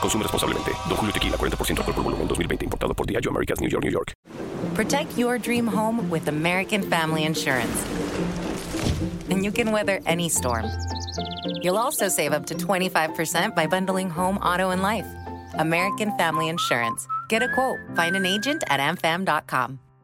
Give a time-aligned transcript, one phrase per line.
[0.00, 0.72] Consume responsablemente.
[0.88, 2.64] Don Julio Tequila, 40% alcohol por volumen, 2020.
[2.64, 4.12] Importado por Diageo Americas, New York, New York.
[4.74, 7.84] Protect your dream home with American Family Insurance.
[9.30, 10.66] And you can weather any storm.
[11.62, 15.06] You'll also save up to 25% by bundling home, auto, and life.
[15.58, 17.06] American Family Insurance.
[17.28, 17.78] Get a quote.
[17.96, 19.80] Find an agent at amfam.com.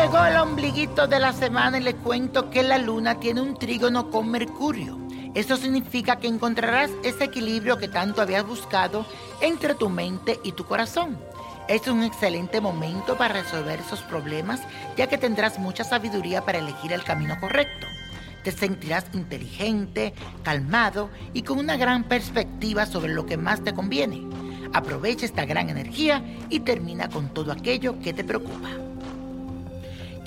[0.00, 4.10] Llegó el ombliguito de la semana y le cuento que la luna tiene un trígono
[4.10, 4.98] con Mercurio.
[5.34, 9.04] Esto significa que encontrarás ese equilibrio que tanto habías buscado
[9.42, 11.18] entre tu mente y tu corazón.
[11.68, 14.60] Es un excelente momento para resolver esos problemas
[14.96, 17.86] ya que tendrás mucha sabiduría para elegir el camino correcto.
[18.42, 24.26] Te sentirás inteligente, calmado y con una gran perspectiva sobre lo que más te conviene.
[24.72, 28.89] Aprovecha esta gran energía y termina con todo aquello que te preocupa.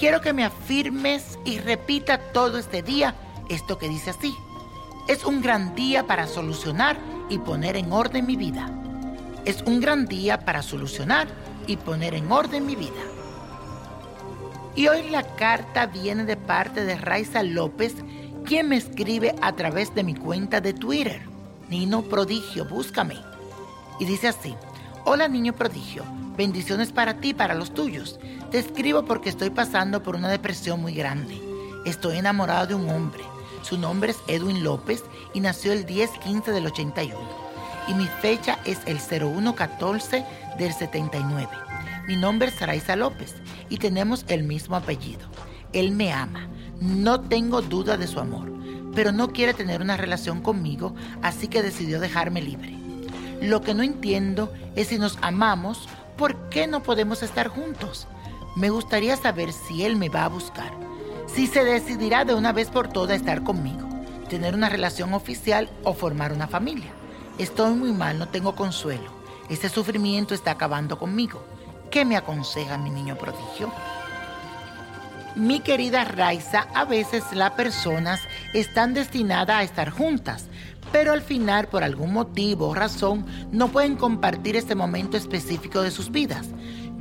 [0.03, 3.15] Quiero que me afirmes y repita todo este día
[3.47, 4.35] esto que dice así.
[5.07, 6.97] Es un gran día para solucionar
[7.29, 8.69] y poner en orden mi vida.
[9.45, 11.29] Es un gran día para solucionar
[11.67, 13.01] y poner en orden mi vida.
[14.75, 17.95] Y hoy la carta viene de parte de Raiza López,
[18.43, 21.21] quien me escribe a través de mi cuenta de Twitter.
[21.69, 23.15] Nino Prodigio, búscame.
[24.01, 24.53] Y dice así,
[25.05, 26.03] hola niño prodigio,
[26.37, 28.19] bendiciones para ti y para los tuyos.
[28.51, 31.41] Te escribo porque estoy pasando por una depresión muy grande.
[31.85, 33.23] Estoy enamorado de un hombre.
[33.63, 35.03] Su nombre es Edwin López
[35.33, 37.17] y nació el 10-15 del 81.
[37.87, 40.25] Y mi fecha es el 0114
[40.57, 41.49] del 79.
[42.07, 43.35] Mi nombre es Saraiza López
[43.69, 45.27] y tenemos el mismo apellido.
[45.73, 46.47] Él me ama.
[46.79, 48.51] No tengo duda de su amor,
[48.93, 52.82] pero no quiere tener una relación conmigo, así que decidió dejarme libre.
[53.43, 58.07] Lo que no entiendo es si nos amamos, ¿por qué no podemos estar juntos?
[58.55, 60.71] Me gustaría saber si él me va a buscar,
[61.27, 63.89] si se decidirá de una vez por todas estar conmigo,
[64.29, 66.93] tener una relación oficial o formar una familia.
[67.37, 69.11] Estoy muy mal, no tengo consuelo.
[69.49, 71.43] Este sufrimiento está acabando conmigo.
[71.91, 73.73] ¿Qué me aconseja mi niño prodigio?
[75.35, 78.21] Mi querida Raiza, a veces las personas
[78.53, 80.47] están destinadas a estar juntas,
[80.93, 85.89] pero al final, por algún motivo o razón, no pueden compartir este momento específico de
[85.89, 86.47] sus vidas.